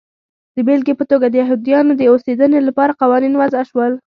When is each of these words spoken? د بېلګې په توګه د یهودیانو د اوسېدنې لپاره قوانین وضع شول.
د 0.55 0.57
بېلګې 0.67 0.93
په 0.97 1.05
توګه 1.11 1.27
د 1.29 1.35
یهودیانو 1.41 1.93
د 1.97 2.01
اوسېدنې 2.11 2.59
لپاره 2.67 2.97
قوانین 3.01 3.33
وضع 3.41 3.61
شول. 3.69 3.93